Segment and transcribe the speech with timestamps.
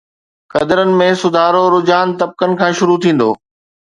[0.53, 3.29] قدرن ۾ سڌارو رجحان طبقن کان شروع ٿيندو.